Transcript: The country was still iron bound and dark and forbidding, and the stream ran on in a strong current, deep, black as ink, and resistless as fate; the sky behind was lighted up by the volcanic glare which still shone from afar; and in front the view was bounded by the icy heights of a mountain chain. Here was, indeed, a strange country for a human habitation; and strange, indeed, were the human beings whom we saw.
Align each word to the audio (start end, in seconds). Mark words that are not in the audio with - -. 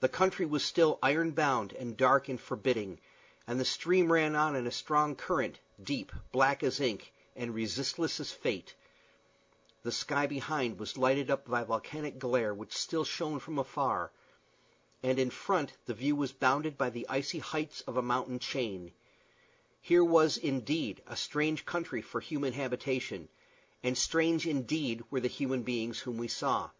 The 0.00 0.08
country 0.08 0.46
was 0.46 0.64
still 0.64 0.98
iron 1.02 1.32
bound 1.32 1.74
and 1.74 1.98
dark 1.98 2.30
and 2.30 2.40
forbidding, 2.40 2.98
and 3.46 3.60
the 3.60 3.64
stream 3.66 4.10
ran 4.10 4.34
on 4.34 4.56
in 4.56 4.66
a 4.66 4.70
strong 4.70 5.14
current, 5.14 5.60
deep, 5.82 6.12
black 6.32 6.62
as 6.62 6.80
ink, 6.80 7.12
and 7.36 7.54
resistless 7.54 8.20
as 8.20 8.32
fate; 8.32 8.74
the 9.82 9.92
sky 9.92 10.26
behind 10.26 10.78
was 10.80 10.96
lighted 10.96 11.30
up 11.30 11.44
by 11.44 11.60
the 11.60 11.66
volcanic 11.66 12.18
glare 12.18 12.54
which 12.54 12.72
still 12.72 13.04
shone 13.04 13.38
from 13.38 13.58
afar; 13.58 14.10
and 15.02 15.18
in 15.18 15.28
front 15.28 15.74
the 15.84 15.92
view 15.92 16.16
was 16.16 16.32
bounded 16.32 16.78
by 16.78 16.88
the 16.88 17.06
icy 17.10 17.40
heights 17.40 17.82
of 17.82 17.98
a 17.98 18.02
mountain 18.02 18.38
chain. 18.38 18.92
Here 19.82 20.02
was, 20.02 20.38
indeed, 20.38 21.02
a 21.06 21.16
strange 21.16 21.66
country 21.66 22.00
for 22.00 22.20
a 22.20 22.24
human 22.24 22.54
habitation; 22.54 23.28
and 23.82 23.98
strange, 23.98 24.46
indeed, 24.46 25.04
were 25.10 25.20
the 25.20 25.28
human 25.28 25.64
beings 25.64 26.00
whom 26.00 26.16
we 26.16 26.28
saw. 26.28 26.70